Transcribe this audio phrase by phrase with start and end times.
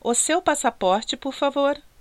[0.00, 1.80] o seu passaporte por favor.